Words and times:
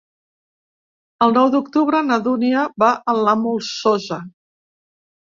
El 1.25 1.35
nou 1.35 1.51
d'octubre 1.57 2.01
na 2.09 2.19
Dúnia 2.31 2.65
va 2.87 2.91
a 3.15 3.19
la 3.23 3.39
Molsosa. 3.45 4.23